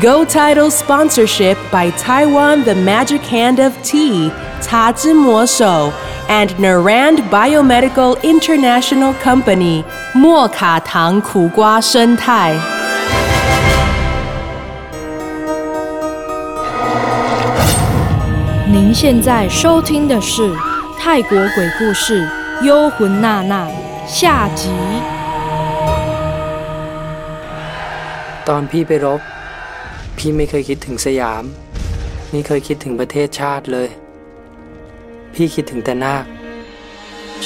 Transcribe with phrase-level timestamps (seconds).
[0.00, 5.92] Go Title sponsorship by Taiwan The Magic Hand of Tea, Ta Mo Shou,
[6.28, 12.54] and Narand Biomedical International Company, 莫卡糖苦瓜生态。
[18.66, 20.42] 您现在收听的是《
[20.98, 22.28] 泰国鬼故事
[22.62, 23.66] 幽魂娜娜》
[24.06, 24.68] 下集。
[28.48, 29.20] ตอนพี่ไปรบ
[30.23, 31.43] พี่ไม่เคยคิดถึงสยาม
[32.31, 33.89] ไม่เคยคิดถึงประเทศชาติเลย
[35.33, 36.25] พี่คิดถึงแต่นาค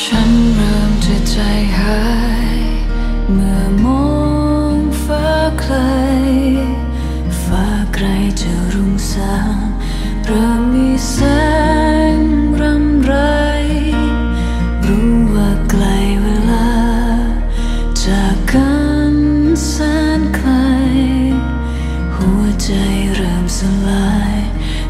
[0.02, 1.38] ฉันเริ่มจะใจ
[1.78, 2.00] หา
[2.58, 2.60] ย
[3.34, 4.06] เมื่อมอ
[4.76, 5.28] งฟ้า
[5.60, 5.76] ไกล
[7.44, 8.06] ฟ้าไกล
[8.42, 9.58] จะรุ่งสาง
[10.26, 11.16] เริ่มมีแส
[11.74, 11.75] ง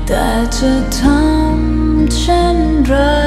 [0.05, 3.24] that's a Tom Chandra.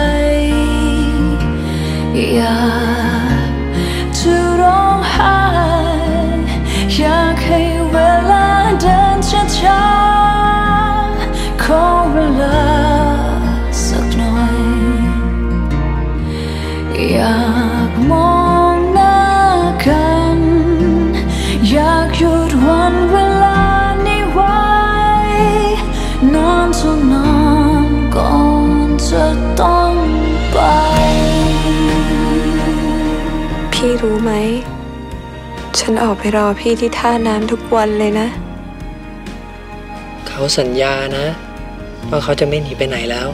[34.03, 34.33] รู้ไหม
[35.79, 38.29] ฉันออกไปรอพี่ที่ท่าน้ำทุกวันเลยนะ
[40.27, 41.27] เขาสัญญานะ
[42.08, 43.29] ว่าเขาจะไม่หนีไปไหนแล้ว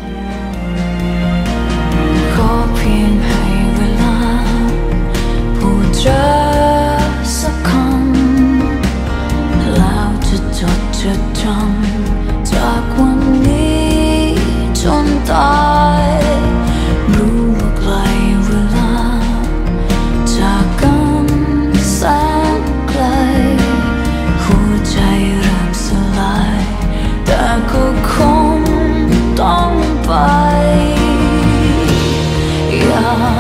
[2.35, 3.43] ขอเพียงให้
[3.77, 4.17] เวลา
[5.59, 6.25] พูดจา
[7.39, 13.93] สักคำแล้วจะจดจะจำจากวันนี้
[14.81, 15.55] จนตา
[16.03, 16.24] ย
[30.15, 30.21] ต้
[33.31, 33.34] อ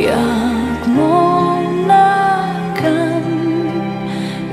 [0.00, 0.32] อยา
[0.78, 1.28] กมอ
[1.60, 2.12] งหน้า
[2.80, 3.24] กัน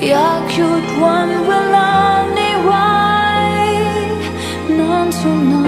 [0.08, 1.92] อยากหยุดวันเวลา
[2.38, 2.92] นี้ไว้
[4.78, 5.66] นานเท่านา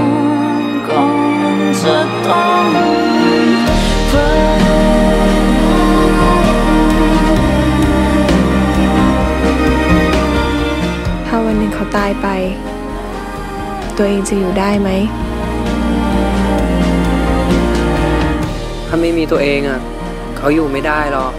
[0.61, 1.05] นก่อ
[1.55, 2.65] นจะต้อง
[4.09, 4.15] ไป
[11.27, 12.27] ถ้าวันหนึ่งเขาตายไป
[13.97, 14.89] ตัวเองจะอยู่ได้ไหม
[18.90, 19.80] ถ้าไม่มีตัวเองอ่ะ
[20.36, 21.32] เขาอยู่ไม่ได้หรอก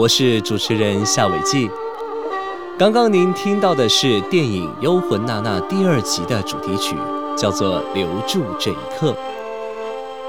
[0.00, 1.68] 我是主持人夏伟记。
[2.77, 6.93] 刚刚您听到的是电影《幽魂娜娜》第二集的主题曲，
[7.37, 9.11] 叫做《留住这一刻》。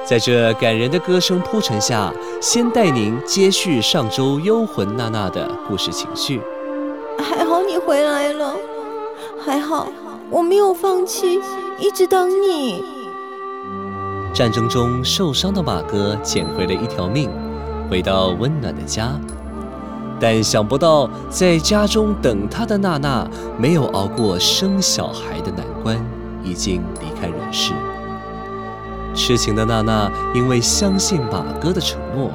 [0.05, 6.41] 在这感人的歌声铺陈下，先带您接续上周幽魂娜娜的故事情绪。
[7.19, 8.55] 还好你回来了，
[9.45, 9.89] 还好
[10.31, 11.41] 我没有放弃，
[11.81, 12.81] 一直等你。
[14.33, 17.29] 战争中受伤的马哥捡回了一条命，
[17.91, 19.11] 回到温暖的家。
[20.19, 23.29] 但想不到，在家中等他的娜娜
[23.59, 25.99] 没有熬过生小孩的难关，
[26.43, 27.73] 已经离开人世。
[29.15, 32.31] 痴情的娜娜因为相信马哥的承诺，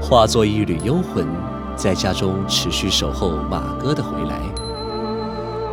[0.00, 1.26] 化作一缕幽魂，
[1.76, 4.40] 在家中持续守候马哥的回来。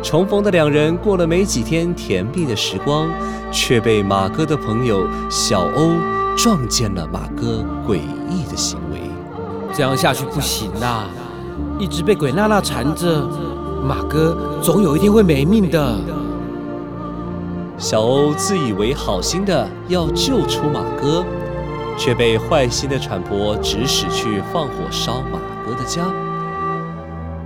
[0.02, 3.08] 重逢的两人过了没几天甜蜜的时光，
[3.52, 5.92] 却被马哥的朋友小欧
[6.36, 8.91] 撞见了马哥诡异的行为。
[9.72, 11.06] 这样下去不行啦！
[11.78, 13.26] 一直被鬼娜娜缠着，
[13.82, 15.96] 马哥总有一天会没命的。
[17.78, 21.24] 小欧自以为好心的要救出马哥，
[21.96, 26.02] 却被坏心的产婆指使去放火烧马哥的家。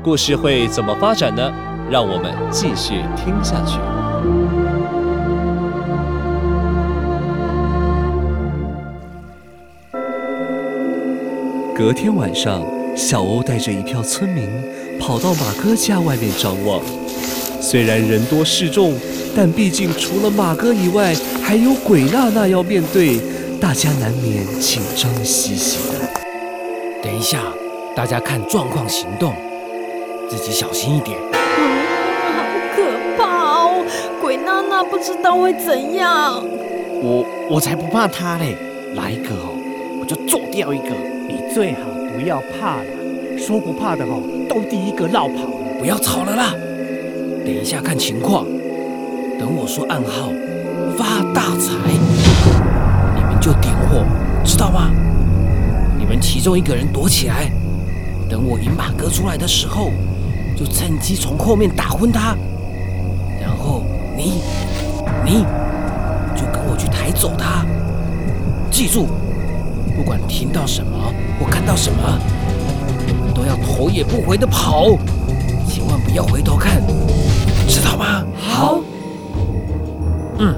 [0.02, 1.50] 故事会怎么发展呢？
[1.88, 3.78] 让我们继续听下去。
[11.76, 12.64] 隔天晚上，
[12.96, 14.48] 小欧带着一票村民
[14.98, 16.80] 跑到马哥家外面张望。
[17.60, 18.94] 虽然人多势众，
[19.36, 23.20] 但毕竟除了马哥以外，还有鬼娜娜要面对，
[23.60, 26.08] 大家难免紧张兮兮的。
[27.02, 27.42] 等一下，
[27.94, 29.34] 大家看状况行动，
[30.30, 31.18] 自己小心一点。
[31.58, 31.76] 嗯
[32.38, 32.42] 好
[32.74, 32.82] 可
[33.18, 33.84] 怕哦！
[34.18, 36.42] 鬼娜娜不知道会怎样。
[37.02, 38.56] 我我才不怕他嘞！
[38.94, 39.52] 来一个哦，
[40.00, 40.86] 我就做掉一个。
[41.56, 45.78] 最好不要怕了，说不怕的哦，都第一个绕跑了。
[45.78, 46.52] 不要吵了啦，
[47.46, 48.44] 等一下看情况。
[49.38, 50.30] 等我说暗号，
[50.98, 51.72] 发大财，
[53.14, 54.04] 你们就点火，
[54.44, 54.90] 知道吗？
[55.98, 57.50] 你们其中一个人躲起来，
[58.28, 59.90] 等我引马哥出来的时候，
[60.54, 62.36] 就趁机从后面打昏他，
[63.40, 63.82] 然后
[64.14, 64.42] 你，
[65.24, 65.46] 你
[66.36, 67.64] 就跟我去抬走他。
[68.70, 69.06] 记住，
[69.96, 72.18] 不管听到什么或看到什么，
[73.34, 74.96] 都要头也不回的跑，
[75.68, 76.82] 千万不要回头看，
[77.68, 78.24] 知道吗？
[78.36, 78.80] 好。
[80.38, 80.54] 嗯。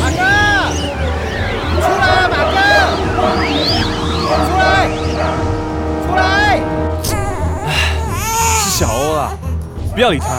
[0.00, 0.22] 马哥，
[1.80, 2.56] 出来了，马哥，
[4.44, 4.62] 出来，
[6.06, 6.22] 出来！
[7.04, 9.20] 是小欧啊，
[9.94, 10.26] 不要理他。
[10.26, 10.32] 马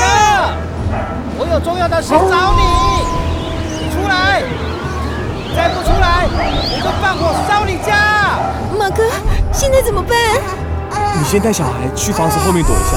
[0.00, 0.04] 哥，
[1.38, 2.60] 我有重要的事找你，
[3.94, 4.42] 出来！
[5.54, 8.38] 再不出来，我就放火烧你家！
[8.78, 9.04] 马哥，
[9.52, 10.16] 现在怎么办？
[11.18, 12.96] 你先带小孩去房子后面躲一下，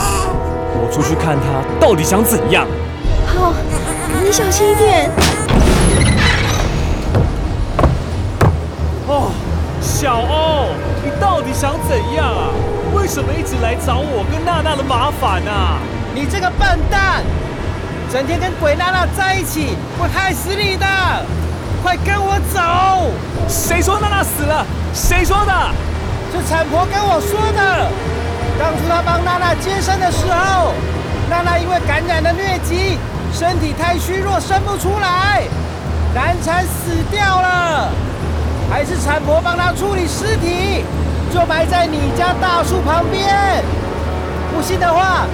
[0.76, 2.66] 我出去看他到底想怎样。
[3.28, 3.54] 好，
[4.24, 5.12] 你小心一点。
[9.08, 9.32] 哦，
[9.82, 10.70] 小欧，
[11.04, 12.50] 你到底想怎样啊？
[12.96, 15.80] 为什么一直来找我跟娜娜的麻烦啊？
[16.16, 17.24] 你这个笨蛋，
[18.12, 20.86] 整天跟鬼娜娜在一起会害死你的！
[21.84, 23.12] 快跟我走！
[23.50, 24.66] 谁说娜娜死了？
[24.94, 25.52] 谁说的？
[26.32, 27.92] 是产婆跟我说的。
[28.58, 30.72] 当初她帮娜娜接生的时候，
[31.30, 32.98] 娜娜因为感染了疟疾，
[33.34, 35.44] 身体太虚弱，生不出来，
[36.16, 37.90] 难产死掉了。
[38.72, 40.86] 还是产婆帮她处理尸体，
[41.34, 43.62] 就埋在你家大树旁边。
[44.56, 45.26] 不信的话，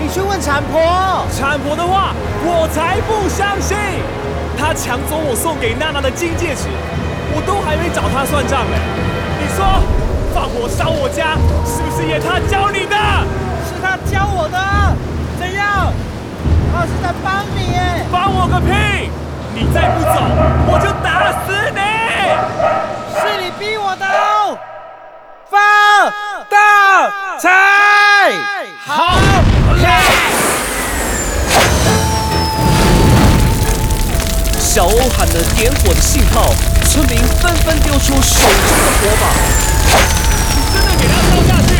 [0.00, 1.26] 你去问产婆。
[1.36, 3.76] 产婆的话，我才不相信。
[4.60, 6.68] 她抢走我送给娜娜的金戒指，
[7.34, 8.76] 我都还没找他算账呢。
[9.40, 9.64] 你说
[10.34, 11.32] 放火烧我家，
[11.64, 12.94] 是不是也他教你的？
[13.64, 14.60] 是他教我的。
[15.40, 15.90] 怎样？
[16.70, 18.04] 他是在帮你耶。
[18.12, 19.10] 帮我个屁！
[19.54, 20.20] 你再不走，
[20.68, 21.80] 我就打死你！
[23.18, 24.58] 是你逼我的哦。
[25.48, 25.56] 发
[26.50, 27.48] 大财！
[28.86, 29.16] 好。
[34.72, 36.54] 小欧喊了点火的信号，
[36.88, 39.26] 村民纷纷丢出手中的火把。
[40.54, 41.74] 你真的给他烧下去？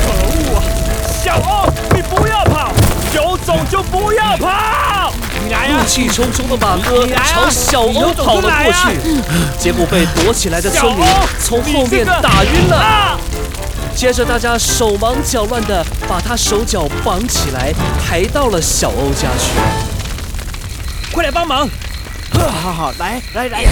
[0.00, 0.58] 可恶啊！
[1.22, 2.72] 小欧，你不要跑，
[3.14, 5.12] 有种就不要跑！
[5.44, 5.76] 你来啊！
[5.76, 9.20] 怒气冲冲的马哥朝小欧跑了过去，
[9.58, 11.06] 结果被躲起来的村民
[11.38, 13.20] 从后面打晕了。
[13.94, 19.50] 接着大家手忙脚乱的把他手脚绑起来，抬到了小欧家去。
[21.12, 21.68] 快来帮忙！
[22.38, 23.64] 好好好，来来来！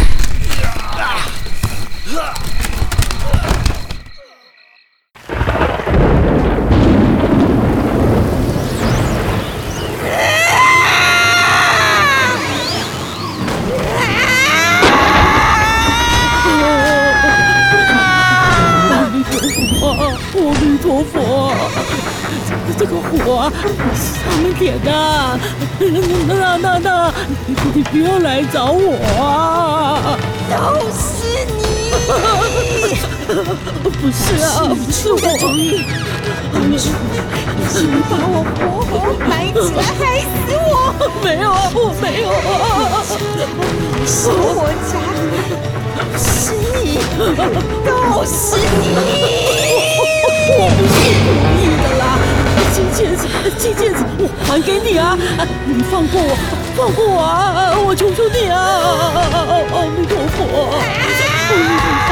[23.45, 23.51] 我，
[23.95, 24.89] 上面舔的。
[26.29, 27.13] 娜娜娜，
[27.47, 30.17] 你你不要来找我啊！
[30.51, 30.57] 都
[30.91, 31.61] 是你！
[33.83, 35.17] 不是啊，不是我，
[35.51, 36.83] 你是
[37.83, 38.93] 你把我活活
[39.29, 40.73] 埋起来害死我！
[41.23, 43.05] 没有，我没有啊！
[44.07, 44.95] 是我家，
[46.17, 46.23] 是
[46.55, 46.99] 你，
[47.85, 47.89] 都
[48.25, 48.83] 是你！
[50.57, 51.27] 我不是故
[51.59, 51.63] 意，
[52.75, 53.23] 金戒指，
[53.57, 55.17] 金戒指，我还给你啊！
[55.65, 56.35] 你放过我，
[56.75, 57.71] 放过我啊！
[57.87, 58.59] 我求求你啊！
[59.71, 60.43] 阿弥陀佛，
[60.75, 60.83] 阿
[61.55, 62.11] 弥陀佛，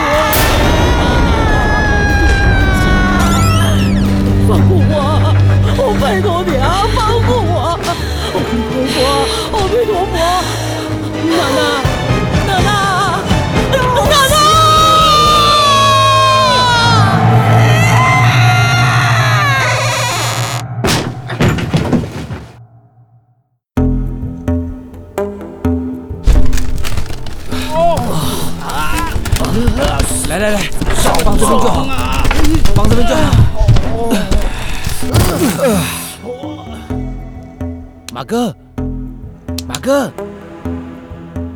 [4.47, 5.35] 放过我！
[5.79, 7.75] 我拜托你啊，放过我！
[7.75, 8.97] 阿弥陀佛，
[9.59, 10.15] 阿弥陀佛，
[11.27, 11.61] 奶奶，
[38.23, 38.55] 马哥，
[39.67, 40.13] 马哥，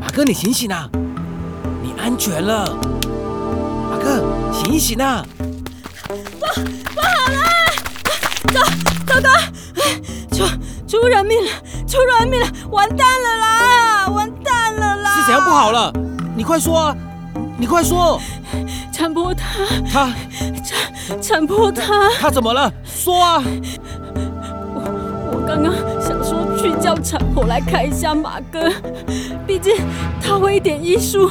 [0.01, 0.91] 马哥，你醒醒啊！
[1.81, 2.77] 你安全了，
[3.89, 4.21] 马哥，
[4.53, 5.25] 醒一醒啊！
[6.09, 6.17] 不
[6.93, 7.39] 不好了，
[8.53, 8.61] 糟
[9.07, 9.31] 糟糕，
[10.37, 10.45] 出
[10.89, 11.51] 出人命了，
[11.87, 15.21] 出人命了，完蛋了啦，完蛋了啦！
[15.21, 15.93] 是怎样不好了？
[16.37, 16.97] 你快说啊！
[17.57, 18.21] 你快说！
[18.93, 19.45] 产婆她
[19.89, 20.13] 她
[21.07, 22.73] 产产婆她她怎么了？
[22.85, 23.41] 说啊！
[24.75, 24.83] 我
[25.33, 25.73] 我刚刚
[26.67, 28.69] 去叫产婆来看一下马哥，
[29.47, 29.77] 毕竟
[30.21, 31.31] 他会一点医术，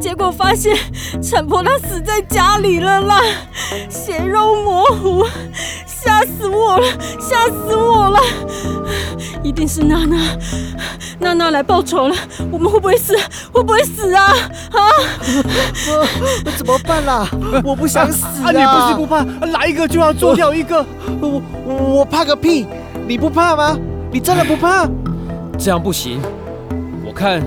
[0.00, 0.76] 结果发现
[1.22, 3.20] 产婆她死在家里了啦，
[3.88, 5.24] 血肉模糊，
[5.86, 6.86] 吓死我了，
[7.20, 8.20] 吓死我了！
[9.44, 10.16] 一定是娜娜，
[11.20, 12.16] 娜娜来报仇了，
[12.50, 13.16] 我们会不会死？
[13.52, 14.34] 会不会死啊？
[14.72, 14.90] 啊！
[16.56, 17.28] 怎么办啦？
[17.62, 18.50] 我不想死啊！
[18.50, 20.84] 你不是不怕，来一个就要做掉一个。
[21.20, 22.66] 我我怕个屁！
[23.06, 23.78] 你不怕吗？
[24.16, 24.88] 你真的不怕？
[25.58, 26.22] 这样不行，
[27.04, 27.42] 我看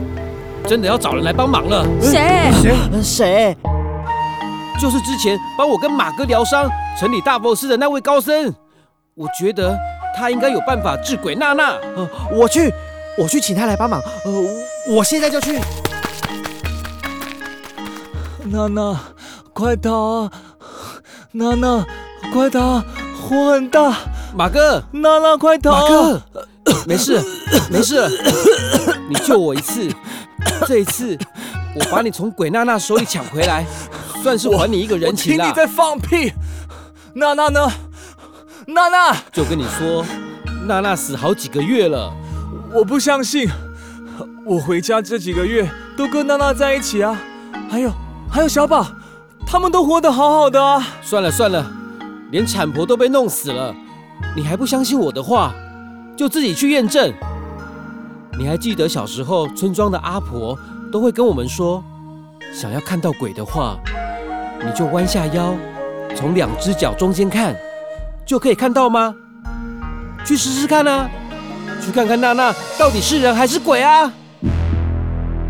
[0.68, 1.84] 真的要找人来帮忙了。
[2.00, 2.52] 谁？
[2.62, 3.02] 谁？
[3.02, 3.58] 谁？
[4.80, 8.54] 就是之前帮我跟马哥疗伤、城里大佛寺的那位高僧。
[9.16, 9.76] 我觉得
[10.16, 11.72] 他应该有办法治鬼娜娜。
[11.96, 12.72] 呃，我去，
[13.18, 14.00] 我去请他来帮忙。
[14.26, 14.32] 呃，
[14.94, 15.60] 我现在就去。
[18.46, 18.96] 娜娜，
[19.54, 20.30] 快逃！
[21.32, 21.84] 娜娜，
[22.32, 22.84] 快逃！
[23.28, 23.96] 火很大。
[24.36, 25.72] 马哥，娜娜，快逃！
[25.72, 26.22] 马哥，
[26.86, 27.22] 没事，
[27.72, 28.08] 没事，
[29.10, 29.90] 你救我一次，
[30.68, 31.18] 这一次
[31.76, 33.66] 我把你从鬼娜娜手里抢回来，
[34.22, 35.46] 算是还你一个人情啦。
[35.46, 36.32] 听你在放屁！
[37.14, 37.72] 娜娜呢？
[38.68, 40.06] 娜娜，就跟你说，
[40.68, 42.14] 娜娜死好几个月了。
[42.72, 43.50] 我不相信，
[44.46, 45.68] 我回家这几个月
[45.98, 47.20] 都跟娜娜在一起啊，
[47.68, 47.92] 还有
[48.30, 48.86] 还有小宝，
[49.48, 50.86] 他们都活得好好的啊。
[51.02, 51.66] 算了算了，
[52.30, 53.74] 连产婆都被弄死了，
[54.36, 55.54] 你还不相信我的话，
[56.16, 57.14] 就自己去验证。
[58.38, 60.58] 你还记得小时候村庄的阿婆
[60.92, 61.84] 都会跟我们说，
[62.54, 63.78] 想要看到鬼的话，
[64.64, 65.54] 你就弯下腰，
[66.16, 67.56] 从两只脚中间看。
[68.26, 69.16] 就可以看到吗？
[70.24, 71.10] 去试试看啊！
[71.84, 74.14] 去看看娜娜到底是人还是鬼啊！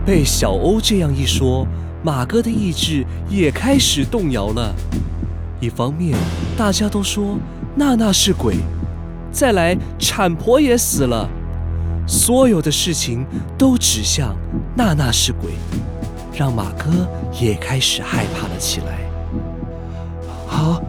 [0.05, 1.67] 被小欧这样一说，
[2.01, 4.73] 马哥的意志也开始动摇了。
[5.59, 6.17] 一方面，
[6.57, 7.37] 大家都说
[7.75, 8.55] 娜娜是鬼；
[9.31, 11.29] 再来，产婆也死了，
[12.07, 13.25] 所有的事情
[13.57, 14.35] 都指向
[14.75, 15.51] 娜娜是鬼，
[16.33, 17.07] 让马哥
[17.39, 18.99] 也开始害怕了起来。
[20.47, 20.81] 好，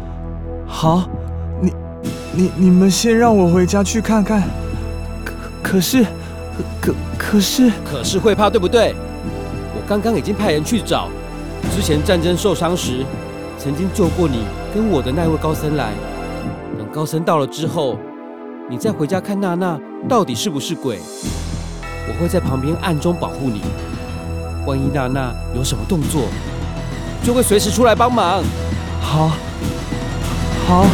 [0.67, 1.09] 好。
[1.63, 1.73] 你
[2.33, 4.43] 你你们先让我回家去看看。
[5.23, 5.33] 可
[5.63, 6.05] 可是，
[6.81, 8.95] 可可是，可是会怕对不对？
[9.75, 11.09] 我刚刚已经派人去找，
[11.77, 13.05] 之前战争受伤时，
[13.59, 14.39] 曾经救过你
[14.75, 15.93] 跟我的那位高僧来。
[16.91, 17.97] 等高僧到了之后，
[18.69, 19.79] 你再回家看娜娜
[20.09, 20.99] 到底是不是鬼。
[22.09, 23.61] 我会在旁边暗中保护你，
[24.67, 26.23] 万一娜娜有什么动作，
[27.23, 28.43] 就会随时出来帮忙。
[29.01, 29.31] 好，
[30.67, 30.85] 好。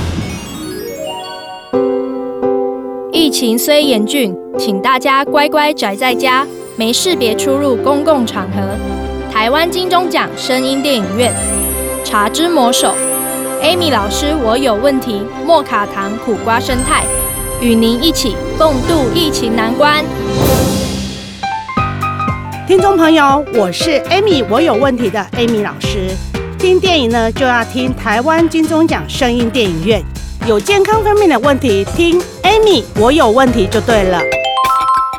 [3.10, 8.60] 疫情虽严峻，请大家乖乖宅在家，没事别出入公共场合。
[9.32, 11.32] 台湾金钟奖声音电影院，
[12.06, 12.88] 《茶之魔手》
[13.62, 15.22] ，Amy 老师，我有问题。
[15.44, 17.04] 莫卡糖苦瓜生态，
[17.60, 20.04] 与您一起共度疫情难关。
[22.66, 26.10] 听众朋友，我是 Amy，我有问题的 Amy 老师。
[26.58, 30.02] 听电影呢，就要听台湾金钟奖声音电影院。
[30.46, 34.20] 有健康方面的问题，听 Amy，我有问题就对了。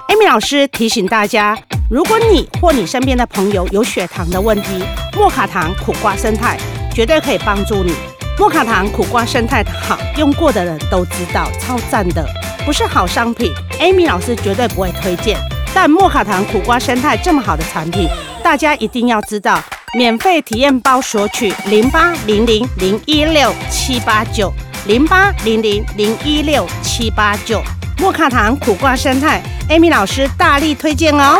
[0.10, 1.58] Amy 老师提醒大家，
[1.90, 4.84] 如果你或你身边的朋友有血糖的问题，
[5.16, 6.58] 莫卡糖苦瓜生态
[6.94, 7.94] 绝对可以帮助你。
[8.40, 12.24] 莫卡糖苦瓜生态好，用过的人都知道，超赞的，
[12.66, 15.38] 不是好商品，Amy 老师绝对不会推荐。
[15.74, 18.08] 但莫卡糖苦瓜生态这么好的产品，
[18.44, 19.60] 大家一定要知道。
[19.94, 24.54] 免费体验包索取零八零零零一六七八九
[24.86, 27.64] 零八零零零一六七八九。
[27.98, 31.40] 莫卡糖苦瓜生态，Amy 老师大力推荐哦。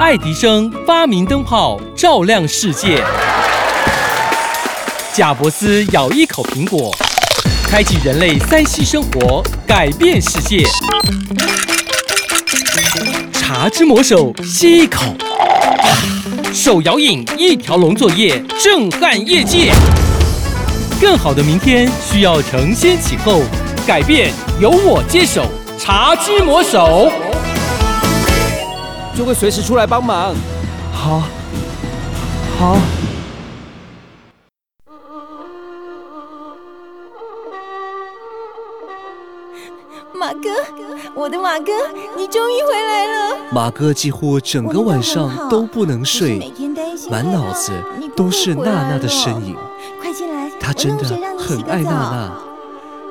[0.00, 3.04] 爱迪生发明灯泡，照亮世界。
[5.12, 6.90] 贾伯斯咬一口苹果，
[7.68, 10.64] 开启人类三息生活，改变世界。
[13.34, 15.14] 茶之魔手吸一口，
[16.54, 19.70] 手摇饮一条龙作业，震撼业界。
[20.98, 23.42] 更好的明天需要承先启后，
[23.86, 25.44] 改变由我接手。
[25.78, 27.10] 茶之魔手
[29.20, 30.34] 就会随时出来帮忙。
[30.94, 31.22] 好，
[32.58, 32.78] 好。
[40.14, 40.48] 马哥，
[41.14, 41.70] 我的马哥，
[42.16, 43.36] 你终于回来了。
[43.52, 46.50] 马哥几乎整个晚上都不能睡，
[47.10, 47.72] 满脑子
[48.16, 49.54] 都是娜娜的身影。
[50.00, 51.04] 快进来，他真的
[51.38, 52.32] 很爱娜娜，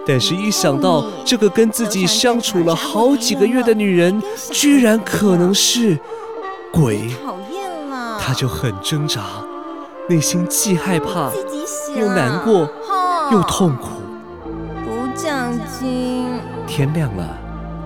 [0.10, 4.20] 但是一想到这个跟自己相处了好几个月的女人，
[4.51, 5.96] 居然可能是
[6.72, 7.12] 鬼，
[8.20, 9.22] 他就很挣扎，
[10.08, 11.32] 内心既害怕
[11.96, 12.68] 又难过
[13.32, 14.01] 又痛苦。
[14.84, 16.25] 补奖金。
[16.66, 17.38] 天亮了，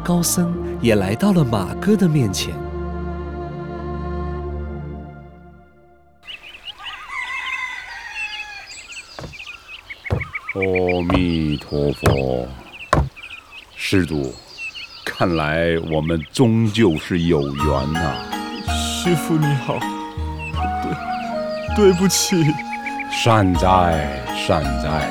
[0.01, 2.55] 高僧也来到了马哥的面前。
[10.55, 10.61] 阿
[11.09, 12.47] 弥陀佛，
[13.75, 14.31] 施主，
[15.03, 18.13] 看来我们终究是有缘呐。
[18.67, 19.79] 师傅你好，
[21.75, 22.45] 对，对不起。
[23.11, 25.09] 善哉善哉，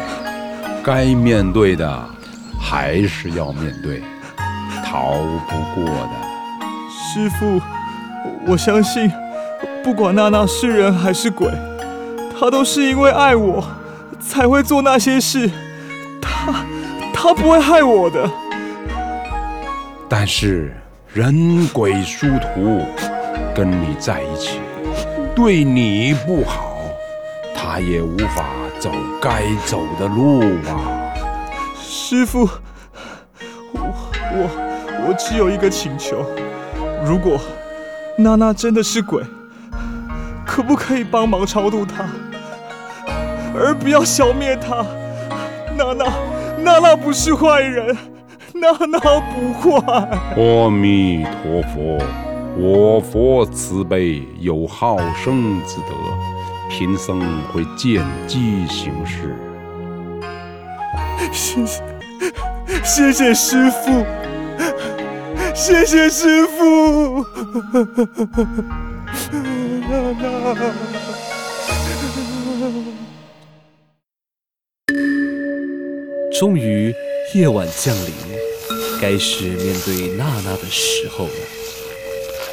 [0.81, 2.09] 该面对的
[2.61, 4.01] 还是要面对，
[4.85, 5.15] 逃
[5.49, 6.11] 不过的。
[6.93, 7.61] 师傅，
[8.47, 9.11] 我相信，
[9.83, 11.51] 不管娜娜是人还是鬼，
[12.39, 13.65] 她都是因为爱我。
[14.27, 15.51] 才会做那些事，
[16.21, 16.65] 他
[17.13, 18.31] 他不会害我的。
[20.09, 20.75] 但是
[21.13, 22.85] 人鬼殊途，
[23.55, 24.61] 跟你在一起，
[25.35, 26.77] 对你不好，
[27.55, 28.47] 他也无法
[28.79, 31.13] 走该走的路啊。
[31.81, 32.49] 师傅，
[33.73, 33.95] 我
[34.33, 36.25] 我我只有一个请求，
[37.05, 37.41] 如果
[38.19, 39.23] 娜娜真的是鬼，
[40.47, 42.05] 可不可以帮忙超度她？
[43.55, 44.85] 而不要消灭他，
[45.77, 46.05] 娜娜，
[46.59, 47.97] 娜娜不是坏人，
[48.55, 50.09] 娜娜不坏。
[50.37, 51.99] 阿弥陀佛，
[52.57, 55.95] 我佛慈悲，有好生之德，
[56.71, 57.21] 贫僧
[57.53, 59.37] 会见机行事。
[61.31, 61.83] 谢谢，
[62.83, 64.05] 谢谢师傅，
[65.55, 67.25] 谢谢师傅，
[69.89, 71.02] 娜娜。
[76.43, 76.93] 终于，
[77.35, 78.13] 夜晚降临，
[79.01, 81.33] 该是面对娜娜的时候了。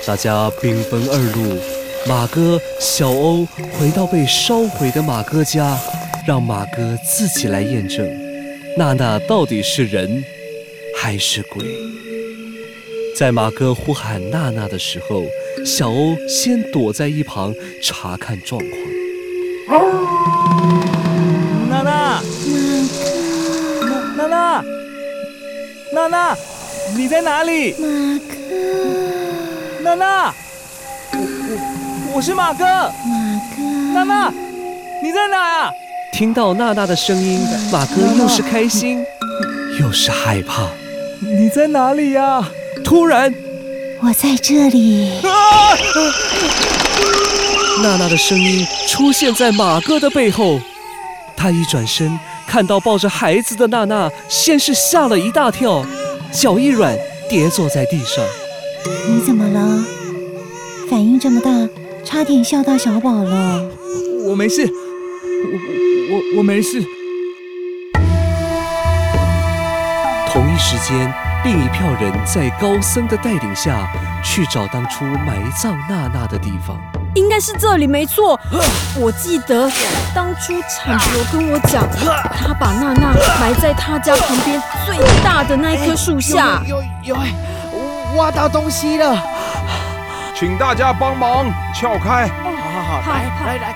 [0.06, 1.60] 大家兵分二路，
[2.08, 5.76] 马哥、小欧回到被烧毁的马哥家，
[6.28, 8.08] 让马哥自己来验证，
[8.78, 10.24] 娜娜到底是人
[10.96, 11.66] 还是鬼。
[13.18, 15.24] 在马哥呼喊娜娜的时候，
[15.66, 18.89] 小欧先躲在一旁查看状况。
[26.00, 26.38] 娜娜，
[26.96, 27.74] 你在哪里？
[27.74, 30.34] 马哥，娜娜，
[31.12, 32.64] 我我我是马哥。
[32.64, 32.94] 马
[33.54, 33.62] 哥，
[33.94, 34.34] 娜娜，
[35.04, 35.72] 你在哪啊？
[36.14, 39.06] 听到娜娜的声音，马哥又是开心，
[39.82, 40.70] 又是害怕。
[41.20, 42.48] 你在哪里呀？
[42.84, 43.34] 突然，
[44.02, 45.12] 我在这里。
[47.84, 50.62] 娜娜的声音出现在马哥的背后，
[51.36, 52.18] 他一转身。
[52.50, 55.86] 看到抱着孩子的娜娜，先是吓了一大跳，
[56.32, 56.98] 脚一软，
[57.30, 58.26] 跌坐在地上。
[59.08, 59.86] 你怎么了？
[60.90, 61.52] 反应这么大，
[62.04, 63.70] 差点吓到小宝了。
[64.26, 66.84] 我没事，我我我没事。
[70.32, 71.14] 同一时间，
[71.46, 73.88] 另一票人在高僧的带领下
[74.24, 76.82] 去找当初埋葬娜娜的地方。
[77.16, 78.40] 应该是这里没错。
[78.96, 79.70] 我记得
[80.14, 81.88] 当初产婆跟我讲，
[82.46, 86.62] 他把娜娜埋在他家旁边最大的那一棵树下。
[86.66, 87.18] 有有有，
[88.16, 89.18] 挖到东西了，
[90.36, 92.28] 请大家帮忙撬开。
[92.44, 93.76] 好好好，来来来。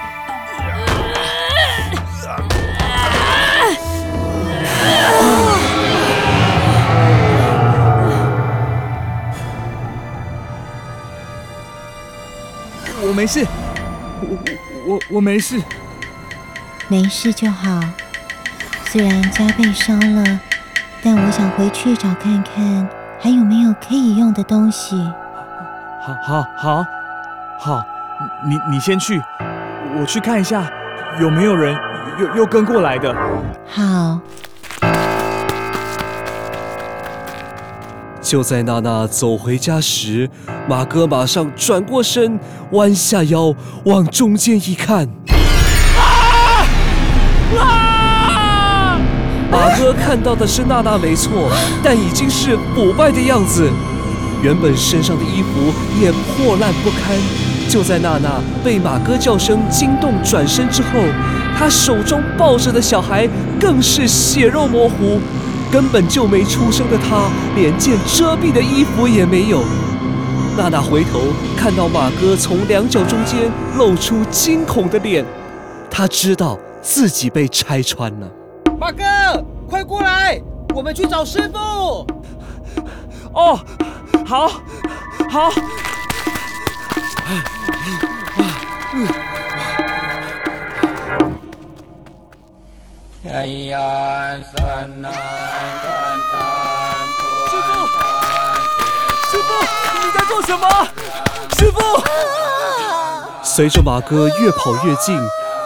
[13.06, 13.46] 我没事，
[14.22, 14.38] 我
[14.88, 15.62] 我我没事，
[16.88, 17.82] 没事就好。
[18.86, 20.39] 虽然家被烧了，
[21.04, 22.88] 但我想回去找看看
[23.20, 24.96] 还有没有可以用的东西。
[26.02, 26.86] 好，好，好，
[27.60, 27.84] 好，
[28.46, 29.22] 你你先去，
[30.00, 30.72] 我去看一下
[31.20, 31.78] 有没有人
[32.20, 33.13] 又又跟过来的。
[33.68, 34.20] 好。
[38.34, 40.28] 就在娜娜走回家时，
[40.67, 42.39] 马哥马上转过身，
[42.72, 43.54] 弯下腰
[43.86, 45.08] 往中间一看。
[45.96, 46.65] 啊！
[47.60, 49.00] 啊
[49.52, 51.48] 马哥看到的是娜娜没错，
[51.84, 53.69] 但已经是腐败的样子，
[54.41, 57.15] 原本身上的衣服也破烂不堪。
[57.69, 60.88] 就在娜娜被马哥叫声惊动转身之后，
[61.56, 65.22] 她手中抱着的小孩更是血肉模糊。
[65.73, 69.63] 根本就没出生的他，连件遮蔽的衣服也没有。
[70.55, 71.19] 娜娜回头
[71.57, 75.25] 看到马哥从两脚中间露出惊恐的脸，
[75.89, 78.29] 她知道自己被拆穿了。
[78.79, 79.03] 马哥，
[79.67, 80.39] 快过来，
[80.75, 82.05] 我们去找师傅。
[83.33, 83.59] 哦，
[84.27, 84.47] 好，
[85.27, 85.51] 好。
[93.31, 93.79] 哎呀，
[94.53, 95.13] 三难三
[96.29, 96.36] 难。
[97.49, 97.88] 师傅，
[99.31, 99.47] 师傅，
[100.03, 100.67] 你在做什么？
[101.57, 101.79] 师傅。
[103.41, 105.17] 随着马哥越跑越近，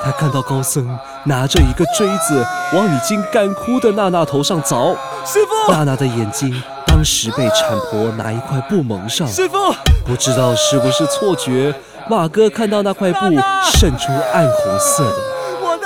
[0.03, 0.87] 他看到高僧
[1.23, 4.95] 拿着一个锥子往已经干枯的娜娜头上凿。
[5.25, 9.27] 师傅，娜娜的眼睛当时被产婆拿一块布蒙上。
[9.27, 9.73] 师傅，
[10.05, 11.73] 不知道是不是错觉，
[12.07, 13.19] 马哥看到那块布
[13.63, 15.17] 渗出暗红色的，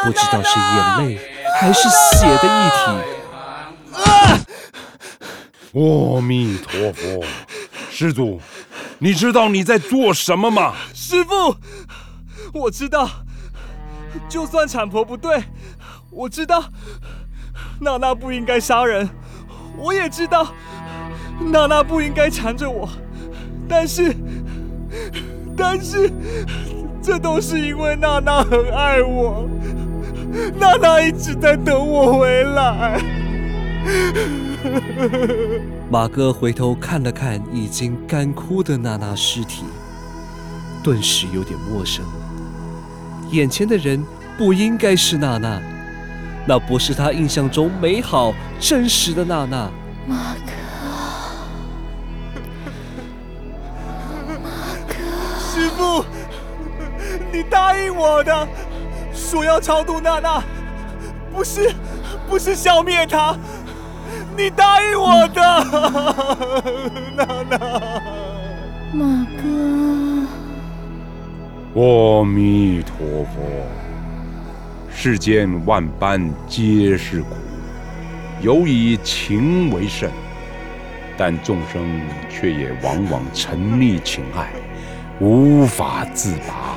[0.03, 1.30] 不知道是眼泪。
[1.61, 2.81] 还是血的一体。
[5.73, 7.23] 阿弥陀佛，
[7.91, 8.41] 施主，
[8.97, 10.73] 你知道你在做什么吗？
[10.91, 11.55] 师傅，
[12.51, 13.07] 我知道，
[14.27, 15.43] 就算产婆不对，
[16.09, 16.63] 我知道
[17.79, 19.07] 娜娜不应该杀人，
[19.77, 20.47] 我也知道
[21.51, 22.89] 娜娜不应该缠着我，
[23.69, 24.15] 但是，
[25.55, 26.11] 但是，
[27.03, 29.47] 这都是因为娜娜很爱我。
[30.57, 33.01] 娜娜一直在等我回来。
[35.89, 39.65] 马哥回头看了看已经干枯的娜娜尸体，
[40.83, 42.05] 顿时有点陌生。
[43.31, 44.03] 眼前的人
[44.37, 45.61] 不应该是娜娜，
[46.47, 49.69] 那不是他印象中美好真实的娜娜。
[50.07, 50.51] 马哥，
[54.41, 54.49] 马
[54.87, 54.93] 哥，
[55.39, 56.05] 师傅，
[57.33, 58.47] 你答应我的。
[59.31, 60.43] 说要超度娜娜，
[61.33, 61.73] 不是，
[62.29, 63.33] 不是消灭她，
[64.35, 65.41] 你答应我的，
[67.15, 67.57] 娜娜。
[68.93, 69.47] 马哥，
[71.79, 73.41] 阿弥陀佛。
[74.93, 77.27] 世间万般皆是苦，
[78.41, 80.11] 尤以情为甚，
[81.17, 84.51] 但众生却也往往沉溺情爱，
[85.21, 86.75] 无法自拔。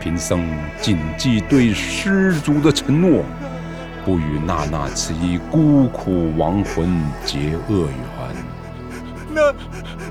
[0.00, 0.42] 贫僧
[0.80, 3.22] 谨记对施主的承诺，
[4.02, 7.96] 不与娜娜此一孤苦亡魂结恶缘。
[9.32, 9.54] 那，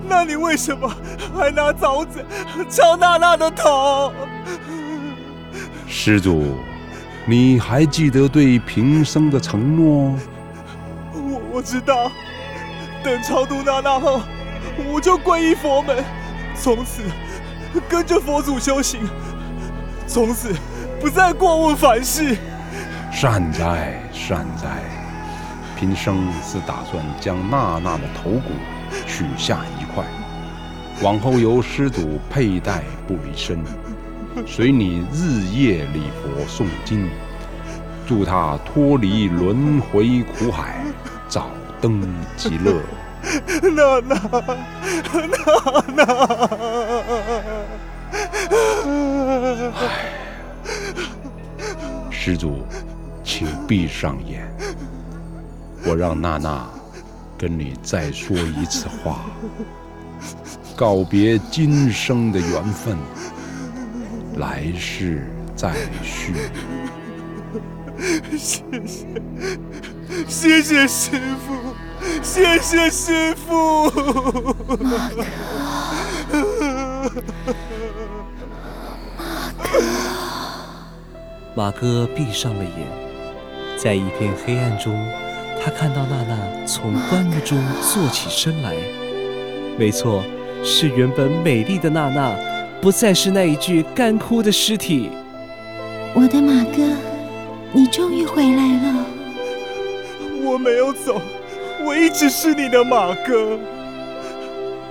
[0.07, 0.87] 那你为什么
[1.35, 2.23] 还拿凿子
[2.69, 4.13] 敲娜娜的头？
[5.87, 6.55] 施主，
[7.25, 10.15] 你还记得对贫僧的承诺？
[11.13, 12.11] 我我知道，
[13.03, 14.21] 等超度娜娜后，
[14.87, 16.03] 我就皈依佛门，
[16.55, 17.01] 从此
[17.89, 19.01] 跟着佛祖修行。
[20.09, 20.51] 从此
[20.99, 22.35] 不再过问凡事。
[23.11, 24.81] 善哉善哉，
[25.77, 28.51] 贫僧是打算将娜娜的头骨
[29.05, 30.03] 取下一块，
[31.03, 33.63] 往后由师祖佩戴不离身，
[34.47, 37.07] 随你日夜礼佛诵经，
[38.07, 40.83] 助她脱离轮回苦海，
[41.27, 42.01] 早登
[42.35, 42.81] 极乐。
[43.61, 44.15] 娜娜，
[45.93, 46.68] 娜娜。
[52.29, 52.63] 施主，
[53.23, 54.47] 请闭上眼，
[55.83, 56.69] 我让娜娜
[57.35, 59.25] 跟你再说一次话，
[60.75, 62.95] 告别今生的缘分，
[64.37, 66.35] 来世再续。
[68.37, 69.07] 谢谢，
[70.27, 71.73] 谢谢师傅，
[72.21, 73.89] 谢谢师傅。
[81.59, 82.87] 马哥闭上了眼，
[83.75, 84.97] 在一片黑暗中，
[85.61, 88.77] 他看到娜娜从棺木中坐起身来。
[89.77, 90.23] 没错，
[90.63, 92.33] 是原本美丽的娜娜，
[92.79, 95.09] 不再是那一具干枯的尸体。
[96.13, 96.95] 我的马哥，
[97.73, 99.05] 你终于回来了。
[100.45, 101.19] 我没有走，
[101.85, 103.59] 我一直是你的马哥。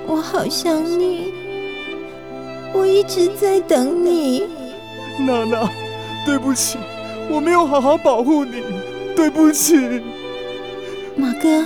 [0.07, 1.33] 我好想你，
[2.75, 4.43] 我一直在等你。
[5.21, 5.71] 娜娜，
[6.29, 6.77] 对不起，
[7.31, 8.63] 我没有好好保护你，
[9.17, 10.03] 对不起。
[11.17, 11.65] 马哥，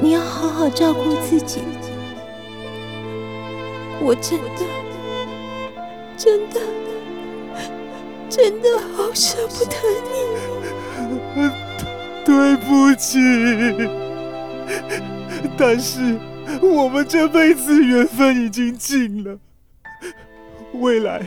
[0.00, 1.60] 你要好好照顾自己。
[4.00, 4.62] 我真的，
[6.16, 6.60] 真的，
[8.30, 9.74] 真的好舍不得
[11.34, 11.50] 你。
[12.24, 13.18] 对不起，
[15.58, 16.16] 但是
[16.62, 19.36] 我们这辈子缘分已经尽了，
[20.74, 21.22] 未来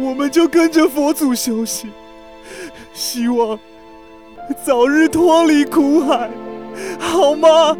[0.00, 1.90] 我们就跟着佛祖修行，
[2.94, 3.58] 希望
[4.64, 6.30] 早日脱离苦海，
[6.98, 7.76] 好吗？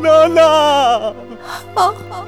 [0.00, 1.12] 娜娜，
[1.74, 2.26] 好好，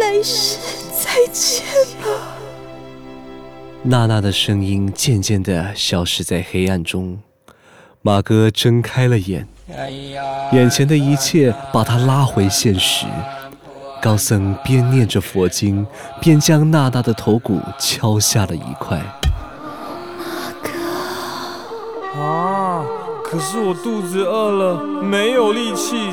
[0.00, 0.58] 来世
[0.92, 1.64] 再见
[2.02, 2.36] 吧。
[3.84, 7.20] 娜娜的声音渐渐的消失在黑暗中，
[8.02, 9.46] 马哥睁开了眼，
[10.52, 13.06] 眼前的一切把他拉回现实。
[14.06, 15.84] 高僧边念着佛经，
[16.20, 18.96] 边将娜娜的头骨敲下了一块。
[22.16, 22.84] 啊！
[23.24, 26.12] 可是我肚子饿了，没有力气，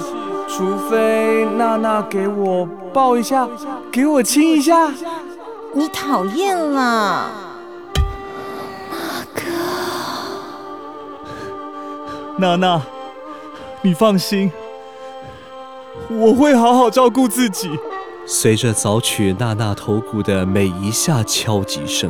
[0.50, 3.48] 除非娜娜给我抱一下，
[3.92, 4.92] 给我亲一下。
[5.76, 7.30] 你讨厌啦！
[12.40, 12.82] 娜娜，
[13.84, 14.52] 你放心，
[16.10, 17.70] 我会好好照顾自己。
[18.26, 22.10] 随着凿取娜娜头骨的每一下敲击声，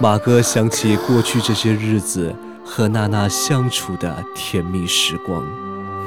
[0.00, 5.42] 马哥想起过去这些日子和娜娜相处的甜蜜时光。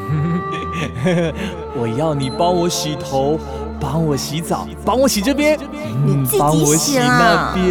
[1.75, 3.39] 我要你帮我洗头，
[3.79, 5.57] 帮我洗澡，帮我洗这边，
[6.05, 7.63] 你自己洗帮我洗那边。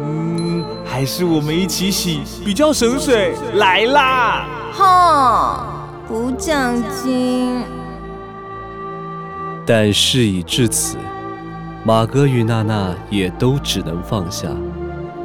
[0.00, 3.34] 嗯，还是我们一起洗比较省水。
[3.54, 4.46] 来啦！
[4.72, 5.77] 哼，
[6.08, 7.62] 不讲经。
[9.66, 10.96] 但事已至此，
[11.84, 14.48] 马哥与娜娜也都只能放下，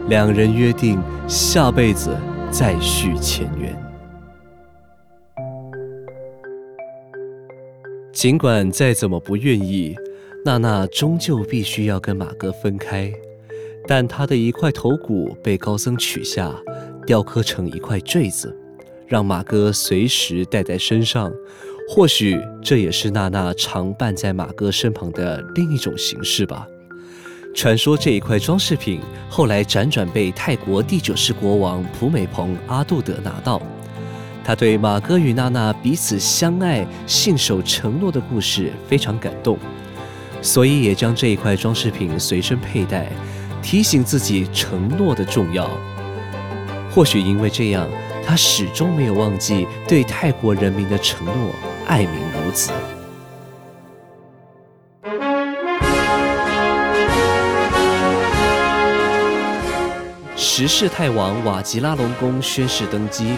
[0.10, 2.18] 两人约定下辈子
[2.52, 3.74] 再续前缘。
[8.12, 9.96] 尽管再怎么不愿意，
[10.44, 13.10] 娜娜终究必须要跟马哥分开。
[13.88, 16.54] 但她的一块头骨被高僧取下，
[17.06, 18.54] 雕刻成一块坠子，
[19.14, 21.32] 让马哥随时带在身上。
[21.88, 26.66] 或许这也是娜娜常伴在马哥身旁的另一种形式吧。
[27.54, 29.00] 传说这一块装饰品
[29.30, 33.62] 后来辗转被泰国第九世国王普美蓬阿杜德拿到，
[34.44, 39.60] 他对马哥与娜娜彼此相爱、信守承诺的故事非常感动，
[40.42, 43.12] 所以也将这一块装饰品随身佩戴，
[43.62, 45.70] 提醒自己承诺的重要。
[46.90, 47.88] 或许因为这样，
[48.26, 51.34] 他始终没有忘记对泰国人民的承诺，
[51.86, 52.72] 爱民如子。
[60.36, 63.36] 十世泰王瓦吉拉隆功宣誓登基，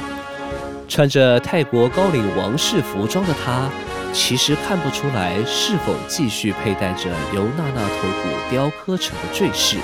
[0.87, 3.69] 穿着泰国高领王室服装的他，
[4.11, 9.77] 其实看不出来是否继续佩戴着由娜娜头骨雕刻成的坠饰。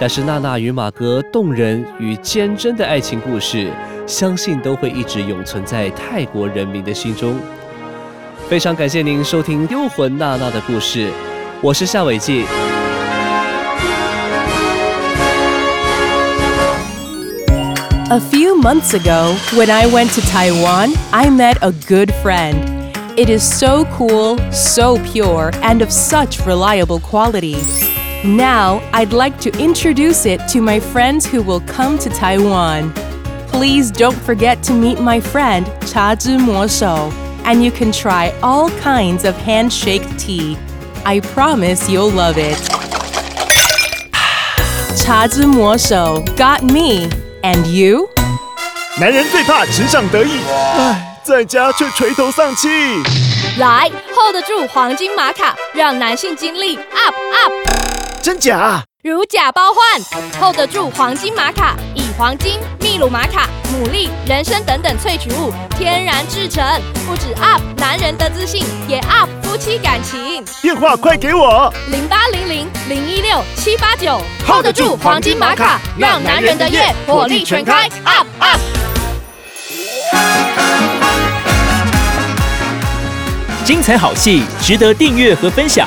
[0.00, 3.68] 但是娜娜与马哥动人与坚贞的爱情故事，
[4.06, 7.36] 相信都会一直永存在泰国人民的心中。
[8.48, 11.08] 非常感谢您收听《幽魂娜娜的故事》，
[11.60, 12.44] 我是夏伟记。
[18.10, 22.54] A few months ago, when I went to Taiwan, I met a good friend.
[23.16, 27.56] It is so cool, so pure, and of such reliable quality.
[28.23, 32.93] Now, I'd like to introduce it to my friends who will come to Taiwan.
[33.47, 37.11] Please don't forget to meet my friend Cha Zhi Mo Shou,
[37.43, 40.57] and you can try all kinds of handshake tea.
[41.05, 42.57] I promise you'll love it.
[45.03, 47.09] Cha Zhi Mo Shou got me,
[47.43, 48.09] and you?
[48.99, 50.39] 男人最怕职场得意，
[50.77, 52.69] 唉，在家却垂头丧气。
[53.57, 57.76] 来 hold 得住黄金玛卡，让男性精力 up up。
[58.22, 58.82] 真假？
[59.02, 66.64] 如假包换，hold 得住黄金玛卡，以黄金、秘鲁玛卡、牡蛎、人参等等萃取物天然制成，
[67.06, 70.44] 不止 up 男人的自信，也 up 夫妻感情。
[70.60, 71.72] 电话快给我！
[71.90, 78.60] 零八零零零一六七八九，hold 得住黄金玛卡，让男人的夜火力全开，up up。
[83.64, 85.86] 精彩好戏值得订阅和分享，